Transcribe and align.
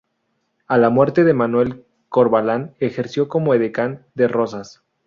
A 0.65 0.79
la 0.79 0.89
muerte 0.89 1.23
de 1.23 1.35
Manuel 1.35 1.85
Corvalán 2.09 2.73
ejerció 2.79 3.27
como 3.27 3.53
edecán 3.53 4.07
de 4.15 4.27
Rosas. 4.27 4.81